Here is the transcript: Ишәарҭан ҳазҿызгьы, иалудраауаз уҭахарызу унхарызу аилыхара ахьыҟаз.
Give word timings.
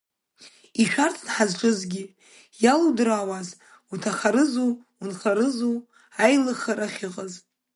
Ишәарҭан 0.81 1.29
ҳазҿызгьы, 1.35 2.03
иалудраауаз 2.63 3.49
уҭахарызу 3.93 4.71
унхарызу 5.01 5.75
аилыхара 6.23 6.87
ахьыҟаз. 6.89 7.33